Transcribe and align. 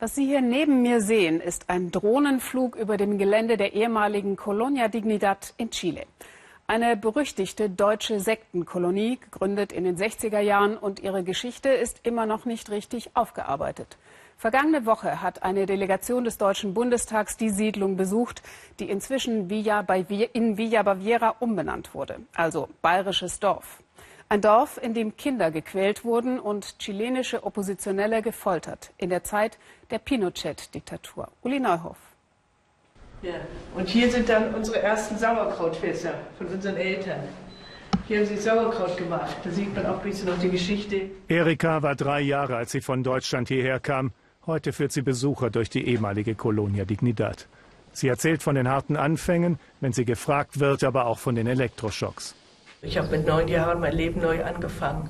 Was 0.00 0.16
Sie 0.16 0.26
hier 0.26 0.40
neben 0.40 0.82
mir 0.82 1.00
sehen, 1.00 1.40
ist 1.40 1.70
ein 1.70 1.92
Drohnenflug 1.92 2.74
über 2.74 2.96
dem 2.96 3.16
Gelände 3.16 3.56
der 3.56 3.74
ehemaligen 3.74 4.34
Colonia 4.36 4.88
Dignidad 4.88 5.54
in 5.56 5.70
Chile. 5.70 6.04
Eine 6.66 6.96
berüchtigte 6.96 7.70
deutsche 7.70 8.18
Sektenkolonie, 8.18 9.18
gegründet 9.18 9.72
in 9.72 9.84
den 9.84 9.96
60er 9.96 10.40
Jahren 10.40 10.76
und 10.76 10.98
ihre 10.98 11.22
Geschichte 11.22 11.68
ist 11.68 12.00
immer 12.02 12.26
noch 12.26 12.44
nicht 12.44 12.70
richtig 12.70 13.10
aufgearbeitet. 13.14 13.96
Vergangene 14.36 14.84
Woche 14.84 15.22
hat 15.22 15.44
eine 15.44 15.64
Delegation 15.64 16.24
des 16.24 16.38
Deutschen 16.38 16.74
Bundestags 16.74 17.36
die 17.36 17.50
Siedlung 17.50 17.96
besucht, 17.96 18.42
die 18.80 18.90
inzwischen 18.90 19.48
Villa 19.48 19.86
in 20.32 20.58
Villa 20.58 20.82
Baviera 20.82 21.36
umbenannt 21.38 21.94
wurde, 21.94 22.18
also 22.34 22.68
bayerisches 22.82 23.38
Dorf. 23.38 23.80
Ein 24.28 24.40
Dorf, 24.40 24.80
in 24.82 24.94
dem 24.94 25.16
Kinder 25.16 25.50
gequält 25.50 26.04
wurden 26.04 26.40
und 26.40 26.78
chilenische 26.78 27.44
Oppositionelle 27.44 28.22
gefoltert 28.22 28.90
in 28.96 29.10
der 29.10 29.22
Zeit 29.22 29.58
der 29.90 29.98
Pinochet-Diktatur. 29.98 31.28
Uli 31.42 31.60
Neuhoff. 31.60 31.98
Ja. 33.22 33.34
Und 33.74 33.88
hier 33.88 34.10
sind 34.10 34.28
dann 34.28 34.54
unsere 34.54 34.82
ersten 34.82 35.16
Sauerkrautfässer 35.16 36.14
von 36.36 36.46
unseren 36.48 36.76
Eltern. 36.76 37.20
Hier 38.06 38.18
haben 38.18 38.26
sie 38.26 38.36
Sauerkraut 38.36 38.96
gemacht. 38.98 39.36
Da 39.44 39.50
sieht 39.50 39.74
man 39.74 39.86
auch 39.86 39.98
ein 39.98 40.02
bisschen 40.02 40.28
noch 40.28 40.38
die 40.38 40.50
Geschichte. 40.50 41.10
Erika 41.28 41.82
war 41.82 41.94
drei 41.94 42.20
Jahre, 42.20 42.56
als 42.56 42.72
sie 42.72 42.82
von 42.82 43.02
Deutschland 43.02 43.48
hierher 43.48 43.80
kam. 43.80 44.12
Heute 44.46 44.74
führt 44.74 44.92
sie 44.92 45.00
Besucher 45.00 45.48
durch 45.48 45.70
die 45.70 45.86
ehemalige 45.86 46.34
Colonia 46.34 46.84
Dignidad. 46.84 47.46
Sie 47.92 48.08
erzählt 48.08 48.42
von 48.42 48.56
den 48.56 48.68
harten 48.68 48.96
Anfängen, 48.96 49.58
wenn 49.80 49.92
sie 49.92 50.04
gefragt 50.04 50.60
wird, 50.60 50.84
aber 50.84 51.06
auch 51.06 51.18
von 51.18 51.34
den 51.34 51.46
Elektroschocks. 51.46 52.34
Ich 52.84 52.98
habe 52.98 53.08
mit 53.08 53.26
neun 53.26 53.48
Jahren 53.48 53.80
mein 53.80 53.94
Leben 53.94 54.20
neu 54.20 54.44
angefangen, 54.44 55.08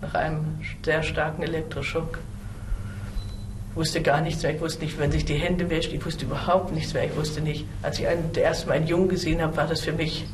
nach 0.00 0.14
einem 0.14 0.60
sehr 0.84 1.04
starken 1.04 1.42
Elektroschock. 1.42 2.18
Ich 3.70 3.76
wusste 3.76 4.02
gar 4.02 4.20
nichts 4.20 4.42
mehr. 4.42 4.54
Ich 4.54 4.60
wusste 4.60 4.84
nicht, 4.84 4.98
wenn 4.98 5.12
sich 5.12 5.24
die 5.24 5.36
Hände 5.36 5.70
wäscht. 5.70 5.92
Ich 5.92 6.04
wusste 6.04 6.24
überhaupt 6.24 6.72
nichts 6.72 6.92
mehr. 6.94 7.04
Ich 7.04 7.16
wusste 7.16 7.40
nicht. 7.40 7.64
Als 7.80 7.98
ich 7.98 8.08
einen, 8.08 8.32
das 8.32 8.42
erste 8.42 8.68
Mal 8.68 8.74
einen 8.74 8.88
Jungen 8.88 9.08
gesehen 9.08 9.40
habe, 9.40 9.56
war 9.56 9.66
das 9.66 9.82
für 9.82 9.92
mich 9.92 10.26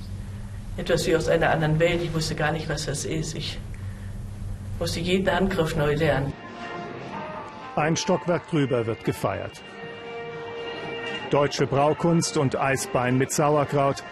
etwas 0.78 1.06
wie 1.06 1.14
aus 1.14 1.28
einer 1.28 1.50
anderen 1.50 1.78
Welt. 1.78 2.02
Ich 2.02 2.12
wusste 2.14 2.34
gar 2.34 2.52
nicht, 2.52 2.68
was 2.68 2.86
das 2.86 3.04
ist. 3.04 3.36
Ich 3.36 3.58
musste 4.78 5.00
jeden 5.00 5.28
Angriff 5.28 5.76
neu 5.76 5.94
lernen. 5.94 6.32
Ein 7.76 7.96
Stockwerk 7.96 8.48
drüber 8.50 8.86
wird 8.86 9.04
gefeiert. 9.04 9.62
Deutsche 11.30 11.66
Braukunst 11.66 12.38
und 12.38 12.56
Eisbein 12.56 13.18
mit 13.18 13.30
Sauerkraut 13.30 14.02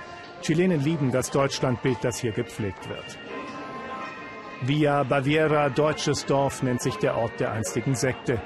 Chilenen 0.46 0.80
lieben 0.80 1.10
das 1.10 1.32
Deutschlandbild, 1.32 1.98
das 2.02 2.20
hier 2.20 2.30
gepflegt 2.30 2.88
wird. 2.88 3.18
Via 4.62 5.02
Baviera, 5.02 5.70
deutsches 5.70 6.24
Dorf, 6.24 6.62
nennt 6.62 6.80
sich 6.80 6.94
der 6.98 7.16
Ort 7.16 7.40
der 7.40 7.50
einstigen 7.50 7.96
Sekte. 7.96 8.40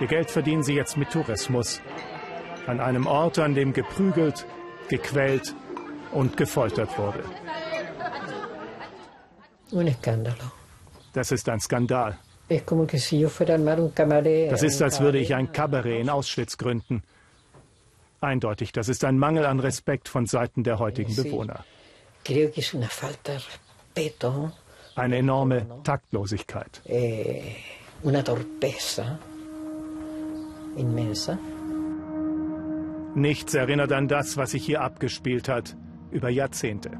Ihr 0.00 0.06
Geld 0.06 0.30
verdienen 0.30 0.62
sie 0.62 0.74
jetzt 0.74 0.98
mit 0.98 1.08
Tourismus. 1.08 1.80
An 2.66 2.78
einem 2.78 3.06
Ort, 3.06 3.38
an 3.38 3.54
dem 3.54 3.72
geprügelt, 3.72 4.44
gequält 4.90 5.54
und 6.12 6.36
gefoltert 6.36 6.98
wurde. 6.98 7.24
Das 11.14 11.32
ist 11.32 11.48
ein 11.48 11.60
Skandal. 11.60 12.18
Das 14.50 14.62
ist, 14.62 14.82
als 14.82 15.00
würde 15.00 15.18
ich 15.18 15.34
ein 15.34 15.52
Kabarett 15.52 16.02
in 16.02 16.10
Auschwitz 16.10 16.58
gründen. 16.58 17.02
Eindeutig, 18.20 18.72
das 18.72 18.88
ist 18.88 19.04
ein 19.04 19.18
Mangel 19.18 19.46
an 19.46 19.60
Respekt 19.60 20.08
von 20.08 20.26
Seiten 20.26 20.62
der 20.62 20.78
heutigen 20.78 21.14
Bewohner. 21.16 21.64
Eine 24.94 25.16
enorme 25.16 25.66
Taktlosigkeit. 25.84 26.82
Eh, 26.86 27.40
Nichts 33.14 33.54
erinnert 33.54 33.92
an 33.92 34.06
das, 34.06 34.36
was 34.36 34.50
sich 34.50 34.66
hier 34.66 34.82
abgespielt 34.82 35.48
hat, 35.48 35.76
über 36.10 36.28
Jahrzehnte. 36.28 36.90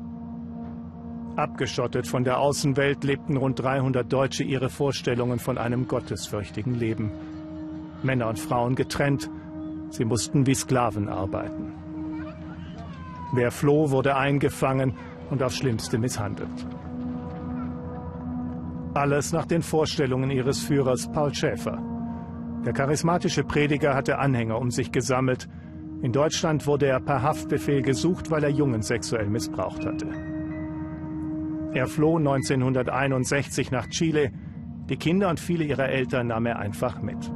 Abgeschottet 1.36 2.06
von 2.06 2.24
der 2.24 2.38
Außenwelt 2.38 3.04
lebten 3.04 3.36
rund 3.36 3.60
300 3.60 4.10
Deutsche 4.10 4.42
ihre 4.42 4.70
Vorstellungen 4.70 5.38
von 5.38 5.58
einem 5.58 5.86
gottesfürchtigen 5.86 6.74
Leben. 6.74 7.12
Männer 8.02 8.28
und 8.28 8.38
Frauen 8.38 8.74
getrennt, 8.74 9.30
Sie 9.90 10.04
mussten 10.04 10.46
wie 10.46 10.54
Sklaven 10.54 11.08
arbeiten. 11.08 11.74
Wer 13.32 13.50
floh, 13.50 13.90
wurde 13.90 14.16
eingefangen 14.16 14.94
und 15.30 15.42
aufs 15.42 15.58
Schlimmste 15.58 15.98
misshandelt. 15.98 16.66
Alles 18.94 19.32
nach 19.32 19.46
den 19.46 19.62
Vorstellungen 19.62 20.30
ihres 20.30 20.60
Führers 20.60 21.10
Paul 21.12 21.32
Schäfer. 21.32 21.78
Der 22.64 22.72
charismatische 22.72 23.44
Prediger 23.44 23.94
hatte 23.94 24.18
Anhänger 24.18 24.58
um 24.58 24.70
sich 24.70 24.90
gesammelt. 24.90 25.48
In 26.02 26.12
Deutschland 26.12 26.66
wurde 26.66 26.86
er 26.86 27.00
per 27.00 27.22
Haftbefehl 27.22 27.82
gesucht, 27.82 28.30
weil 28.30 28.42
er 28.42 28.50
Jungen 28.50 28.82
sexuell 28.82 29.28
missbraucht 29.28 29.86
hatte. 29.86 30.08
Er 31.72 31.86
floh 31.86 32.16
1961 32.16 33.70
nach 33.70 33.86
Chile. 33.86 34.32
Die 34.88 34.96
Kinder 34.96 35.30
und 35.30 35.38
viele 35.38 35.64
ihrer 35.64 35.88
Eltern 35.88 36.28
nahm 36.28 36.46
er 36.46 36.58
einfach 36.58 37.00
mit. 37.00 37.30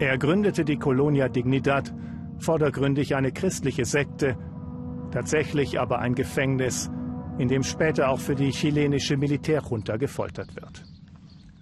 Er 0.00 0.16
gründete 0.16 0.64
die 0.64 0.76
Colonia 0.76 1.28
Dignidad, 1.28 1.92
vordergründig 2.38 3.16
eine 3.16 3.32
christliche 3.32 3.84
Sekte, 3.84 4.36
tatsächlich 5.10 5.80
aber 5.80 5.98
ein 5.98 6.14
Gefängnis, 6.14 6.88
in 7.38 7.48
dem 7.48 7.64
später 7.64 8.08
auch 8.08 8.20
für 8.20 8.36
die 8.36 8.50
chilenische 8.50 9.16
Militärjunta 9.16 9.96
gefoltert 9.96 10.54
wird. 10.54 10.84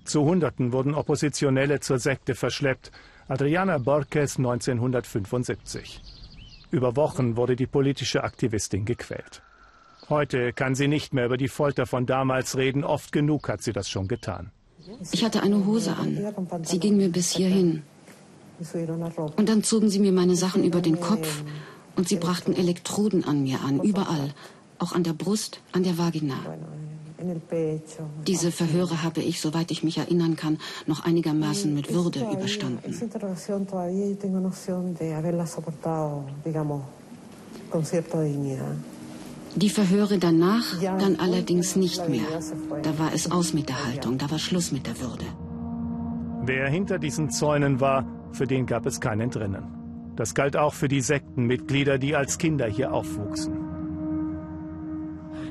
Zu 0.04 0.24
Hunderten 0.24 0.72
wurden 0.72 0.94
Oppositionelle 0.94 1.80
zur 1.80 1.98
Sekte 1.98 2.34
verschleppt, 2.34 2.92
Adriana 3.26 3.78
Borges 3.78 4.36
1975. 4.36 6.02
Über 6.70 6.94
Wochen 6.94 7.38
wurde 7.38 7.56
die 7.56 7.66
politische 7.66 8.22
Aktivistin 8.22 8.84
gequält. 8.84 9.42
Heute 10.10 10.52
kann 10.52 10.74
sie 10.74 10.88
nicht 10.88 11.14
mehr 11.14 11.24
über 11.24 11.38
die 11.38 11.48
Folter 11.48 11.86
von 11.86 12.04
damals 12.04 12.56
reden, 12.58 12.84
oft 12.84 13.12
genug 13.12 13.48
hat 13.48 13.62
sie 13.62 13.72
das 13.72 13.88
schon 13.88 14.08
getan. 14.08 14.50
Ich 15.10 15.24
hatte 15.24 15.42
eine 15.42 15.64
Hose 15.64 15.96
an. 15.96 16.18
Sie 16.64 16.78
ging 16.78 16.98
mir 16.98 17.08
bis 17.08 17.30
hierhin. 17.30 17.82
Und 19.36 19.48
dann 19.48 19.62
zogen 19.62 19.88
sie 19.90 19.98
mir 19.98 20.12
meine 20.12 20.36
Sachen 20.36 20.64
über 20.64 20.80
den 20.80 21.00
Kopf 21.00 21.42
und 21.96 22.08
sie 22.08 22.16
brachten 22.16 22.54
Elektroden 22.54 23.24
an 23.24 23.42
mir 23.42 23.60
an, 23.60 23.80
überall, 23.80 24.34
auch 24.78 24.92
an 24.92 25.02
der 25.02 25.12
Brust, 25.12 25.60
an 25.72 25.82
der 25.82 25.98
Vagina. 25.98 26.36
Diese 28.26 28.52
Verhöre 28.52 29.02
habe 29.02 29.20
ich, 29.20 29.40
soweit 29.40 29.70
ich 29.70 29.82
mich 29.82 29.98
erinnern 29.98 30.36
kann, 30.36 30.58
noch 30.86 31.04
einigermaßen 31.04 31.72
mit 31.72 31.92
Würde 31.92 32.20
überstanden. 32.20 32.94
Die 39.54 39.70
Verhöre 39.70 40.18
danach 40.18 40.80
dann 40.82 41.16
allerdings 41.16 41.76
nicht 41.76 42.08
mehr. 42.08 42.26
Da 42.82 42.98
war 42.98 43.14
es 43.14 43.30
aus 43.30 43.54
mit 43.54 43.70
der 43.70 43.86
Haltung, 43.86 44.18
da 44.18 44.30
war 44.30 44.38
Schluss 44.38 44.70
mit 44.70 44.86
der 44.86 45.00
Würde. 45.00 45.24
Wer 46.42 46.68
hinter 46.68 46.98
diesen 46.98 47.30
Zäunen 47.30 47.80
war, 47.80 48.04
für 48.36 48.46
den 48.46 48.66
gab 48.66 48.86
es 48.86 49.00
kein 49.00 49.20
Entrinnen. 49.20 50.12
Das 50.16 50.34
galt 50.34 50.56
auch 50.56 50.74
für 50.74 50.88
die 50.88 51.00
Sektenmitglieder, 51.00 51.98
die 51.98 52.14
als 52.14 52.38
Kinder 52.38 52.66
hier 52.66 52.92
aufwuchsen. 52.92 53.54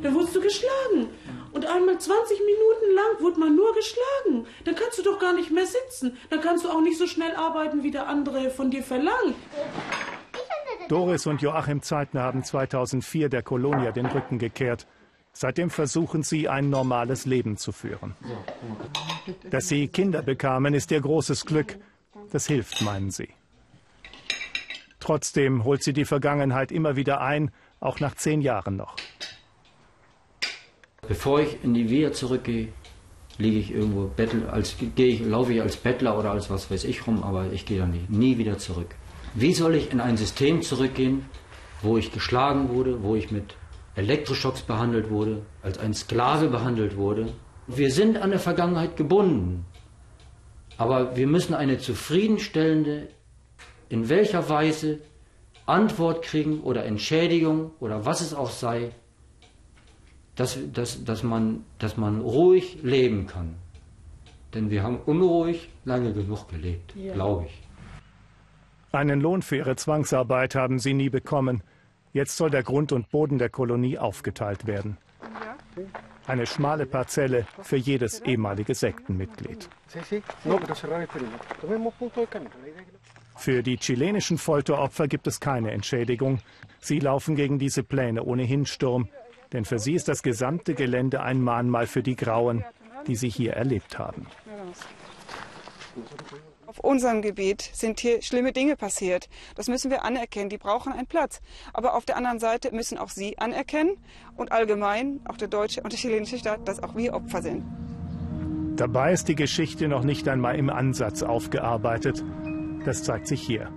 Da 0.01 0.13
wurdest 0.13 0.35
du 0.35 0.41
geschlagen. 0.41 1.07
Und 1.51 1.65
einmal 1.65 1.97
20 1.97 2.39
Minuten 2.39 2.95
lang 2.95 3.21
wurde 3.21 3.39
man 3.39 3.55
nur 3.55 3.73
geschlagen. 3.73 4.45
Dann 4.65 4.75
kannst 4.75 4.99
du 4.99 5.03
doch 5.03 5.19
gar 5.19 5.33
nicht 5.33 5.51
mehr 5.51 5.65
sitzen. 5.65 6.17
Dann 6.29 6.41
kannst 6.41 6.65
du 6.65 6.69
auch 6.69 6.81
nicht 6.81 6.97
so 6.97 7.07
schnell 7.07 7.33
arbeiten, 7.35 7.81
wie 7.81 7.91
der 7.91 8.07
andere 8.07 8.49
von 8.49 8.71
dir 8.71 8.83
verlangt. 8.83 9.35
Doris 10.89 11.25
und 11.25 11.41
Joachim 11.41 11.81
Zeitner 11.81 12.23
haben 12.23 12.43
2004 12.43 13.29
der 13.29 13.41
Kolonia 13.41 13.91
den 13.91 14.05
Rücken 14.05 14.37
gekehrt. 14.37 14.85
Seitdem 15.31 15.69
versuchen 15.69 16.23
sie, 16.23 16.47
ein 16.47 16.69
normales 16.69 17.25
Leben 17.25 17.57
zu 17.57 17.71
führen. 17.71 18.15
Dass 19.49 19.67
sie 19.67 19.87
Kinder 19.87 20.21
bekamen, 20.21 20.73
ist 20.73 20.91
ihr 20.91 21.01
großes 21.01 21.45
Glück. 21.45 21.77
Das 22.35 22.47
hilft, 22.47 22.81
meinen 22.81 23.11
sie. 23.11 23.29
Trotzdem 24.99 25.63
holt 25.63 25.83
sie 25.83 25.93
die 25.93 26.03
Vergangenheit 26.03 26.69
immer 26.69 26.97
wieder 26.97 27.21
ein, 27.21 27.49
auch 27.79 28.01
nach 28.01 28.15
zehn 28.15 28.41
Jahren 28.41 28.75
noch. 28.75 28.97
Bevor 31.07 31.39
ich 31.39 31.63
in 31.63 31.73
die 31.73 31.89
Wehr 31.89 32.11
zurückgehe, 32.11 32.73
liege 33.37 33.57
ich 33.57 33.71
irgendwo, 33.71 34.07
bettel, 34.07 34.49
als, 34.49 34.75
gehe 34.97 35.07
ich, 35.07 35.21
laufe 35.21 35.53
ich 35.53 35.61
als 35.61 35.77
Bettler 35.77 36.19
oder 36.19 36.31
als 36.31 36.49
was 36.49 36.69
weiß 36.69 36.83
ich 36.83 37.07
rum, 37.07 37.23
aber 37.23 37.53
ich 37.53 37.65
gehe 37.65 37.79
da 37.79 37.85
nie, 37.85 38.05
nie 38.09 38.37
wieder 38.37 38.57
zurück. 38.57 38.93
Wie 39.33 39.53
soll 39.53 39.75
ich 39.75 39.93
in 39.93 40.01
ein 40.01 40.17
System 40.17 40.61
zurückgehen, 40.61 41.29
wo 41.83 41.97
ich 41.97 42.11
geschlagen 42.11 42.67
wurde, 42.67 43.01
wo 43.01 43.15
ich 43.15 43.31
mit 43.31 43.55
Elektroschocks 43.95 44.63
behandelt 44.63 45.09
wurde, 45.09 45.45
als 45.63 45.77
ein 45.77 45.93
Sklave 45.93 46.49
behandelt 46.49 46.97
wurde? 46.97 47.31
Wir 47.67 47.91
sind 47.91 48.17
an 48.17 48.31
der 48.31 48.39
Vergangenheit 48.39 48.97
gebunden. 48.97 49.65
Aber 50.77 51.15
wir 51.15 51.27
müssen 51.27 51.53
eine 51.53 51.77
zufriedenstellende, 51.77 53.07
in 53.89 54.09
welcher 54.09 54.49
Weise 54.49 54.99
Antwort 55.65 56.23
kriegen 56.23 56.61
oder 56.61 56.85
Entschädigung 56.85 57.71
oder 57.79 58.05
was 58.05 58.21
es 58.21 58.33
auch 58.33 58.49
sei, 58.49 58.91
dass, 60.35 60.59
dass, 60.73 61.03
dass, 61.03 61.23
man, 61.23 61.63
dass 61.79 61.97
man 61.97 62.21
ruhig 62.21 62.79
leben 62.83 63.25
kann. 63.25 63.55
Denn 64.53 64.69
wir 64.69 64.83
haben 64.83 64.99
unruhig 65.05 65.69
lange 65.85 66.13
genug 66.13 66.47
gelebt, 66.49 66.93
ja. 66.95 67.13
glaube 67.13 67.45
ich. 67.45 67.61
Einen 68.91 69.19
Lohn 69.19 69.41
für 69.41 69.57
ihre 69.57 69.75
Zwangsarbeit 69.75 70.55
haben 70.55 70.79
sie 70.79 70.93
nie 70.93 71.09
bekommen. 71.09 71.61
Jetzt 72.13 72.37
soll 72.37 72.49
der 72.49 72.63
Grund 72.63 72.93
und 72.93 73.09
Boden 73.09 73.37
der 73.37 73.49
Kolonie 73.49 73.97
aufgeteilt 73.97 74.67
werden. 74.67 74.97
Eine 76.27 76.45
schmale 76.47 76.85
Parzelle 76.85 77.45
für 77.61 77.75
jedes 77.75 78.19
ehemalige 78.21 78.73
Sektenmitglied. 78.73 79.69
Für 83.37 83.61
die 83.63 83.77
chilenischen 83.77 84.37
Folteropfer 84.37 85.07
gibt 85.07 85.27
es 85.27 85.39
keine 85.39 85.71
Entschädigung. 85.71 86.39
Sie 86.79 86.99
laufen 86.99 87.35
gegen 87.35 87.59
diese 87.59 87.83
Pläne 87.83 88.23
ohnehin 88.23 88.65
Sturm, 88.65 89.07
denn 89.53 89.65
für 89.65 89.79
sie 89.79 89.93
ist 89.93 90.07
das 90.07 90.23
gesamte 90.23 90.73
Gelände 90.73 91.21
ein 91.21 91.41
Mahnmal 91.41 91.85
für 91.85 92.01
die 92.01 92.15
Grauen, 92.15 92.63
die 93.07 93.15
sie 93.15 93.29
hier 93.29 93.53
erlebt 93.53 93.99
haben. 93.99 94.25
Auf 96.75 96.83
unserem 96.83 97.21
Gebiet 97.21 97.61
sind 97.61 98.01
hier 98.01 98.21
schlimme 98.21 98.51
Dinge 98.51 98.75
passiert. 98.75 99.29
Das 99.55 99.69
müssen 99.69 99.89
wir 99.91 100.03
anerkennen. 100.03 100.49
Die 100.49 100.57
brauchen 100.57 100.91
einen 100.91 101.07
Platz. 101.07 101.41
Aber 101.71 101.95
auf 101.95 102.03
der 102.03 102.17
anderen 102.17 102.39
Seite 102.39 102.75
müssen 102.75 102.97
auch 102.97 103.07
Sie 103.07 103.37
anerkennen 103.37 103.95
und 104.35 104.51
allgemein 104.51 105.21
auch 105.23 105.37
der 105.37 105.47
deutsche 105.47 105.81
und 105.81 105.93
der 105.93 105.99
chilenische 105.99 106.37
Staat, 106.37 106.67
dass 106.67 106.83
auch 106.83 106.97
wir 106.97 107.13
Opfer 107.13 107.41
sind. 107.41 107.63
Dabei 108.75 109.13
ist 109.13 109.29
die 109.29 109.35
Geschichte 109.35 109.87
noch 109.87 110.03
nicht 110.03 110.27
einmal 110.27 110.57
im 110.57 110.69
Ansatz 110.69 111.23
aufgearbeitet. 111.23 112.25
Das 112.83 113.03
zeigt 113.03 113.27
sich 113.27 113.41
hier. 113.41 113.71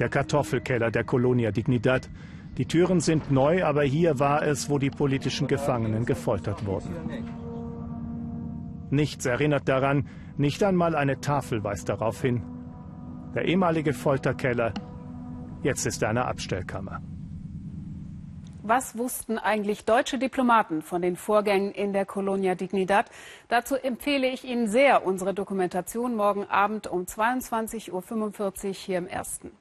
Der 0.00 0.08
Kartoffelkeller 0.08 0.90
der 0.90 1.04
Colonia 1.04 1.52
Dignidad. 1.52 2.10
Die 2.56 2.66
Türen 2.66 2.98
sind 2.98 3.30
neu, 3.30 3.64
aber 3.64 3.84
hier 3.84 4.18
war 4.18 4.42
es, 4.42 4.68
wo 4.68 4.78
die 4.78 4.90
politischen 4.90 5.46
Gefangenen 5.46 6.04
gefoltert 6.04 6.66
wurden. 6.66 6.96
Nichts 8.90 9.24
erinnert 9.24 9.68
daran, 9.68 10.08
nicht 10.38 10.62
einmal 10.62 10.94
eine 10.94 11.20
Tafel 11.20 11.62
weist 11.64 11.88
darauf 11.88 12.22
hin. 12.22 12.42
Der 13.34 13.44
ehemalige 13.44 13.92
Folterkeller, 13.92 14.72
jetzt 15.62 15.86
ist 15.86 16.02
er 16.02 16.08
eine 16.08 16.24
Abstellkammer. 16.26 17.02
Was 18.62 18.98
wussten 18.98 19.38
eigentlich 19.38 19.84
deutsche 19.84 20.18
Diplomaten 20.18 20.82
von 20.82 21.00
den 21.00 21.16
Vorgängen 21.16 21.72
in 21.72 21.92
der 21.92 22.04
Colonia 22.04 22.54
Dignidad? 22.54 23.06
Dazu 23.48 23.76
empfehle 23.76 24.28
ich 24.28 24.44
Ihnen 24.44 24.68
sehr 24.68 25.06
unsere 25.06 25.32
Dokumentation 25.32 26.14
morgen 26.14 26.44
Abend 26.44 26.86
um 26.86 27.04
22.45 27.04 28.66
Uhr 28.68 28.72
hier 28.74 28.98
im 28.98 29.06
Ersten. 29.06 29.52